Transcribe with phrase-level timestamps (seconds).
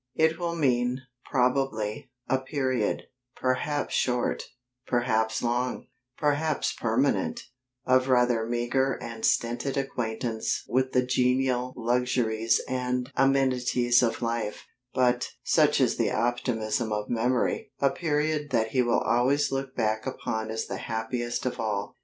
[0.15, 3.03] It will mean, probably, a period
[3.35, 4.41] perhaps short,
[4.87, 7.43] perhaps long, perhaps permanent
[7.85, 15.27] of rather meagre and stinted acquaintance with the genial luxuries and amenities of life; but
[15.43, 20.49] (such is the optimism of memory) a period that he will always look back upon
[20.49, 21.95] as the happiest of all.